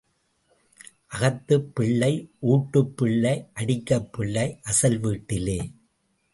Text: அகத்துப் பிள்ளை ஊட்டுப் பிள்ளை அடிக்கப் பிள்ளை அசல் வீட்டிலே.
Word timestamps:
அகத்துப் 1.07 1.75
பிள்ளை 1.75 2.31
ஊட்டுப் 2.39 2.97
பிள்ளை 2.97 3.35
அடிக்கப் 3.53 4.11
பிள்ளை 4.11 4.59
அசல் 4.63 4.99
வீட்டிலே. 4.99 5.59